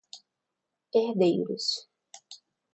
[0.93, 1.69] herdeiros